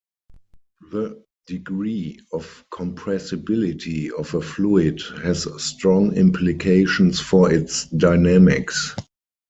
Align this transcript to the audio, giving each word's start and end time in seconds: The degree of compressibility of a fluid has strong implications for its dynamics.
The 0.91 1.23
degree 1.45 2.19
of 2.33 2.65
compressibility 2.73 4.09
of 4.09 4.33
a 4.33 4.41
fluid 4.41 4.99
has 5.21 5.47
strong 5.63 6.13
implications 6.13 7.19
for 7.19 7.53
its 7.53 7.85
dynamics. 7.85 8.95